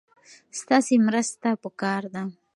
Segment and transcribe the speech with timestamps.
[0.59, 2.23] ستاسې مرسته پکار ده.